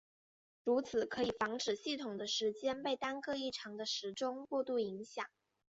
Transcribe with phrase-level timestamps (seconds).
[0.63, 5.27] 如此可以防止系统的时间被单个异常的时钟过度影响。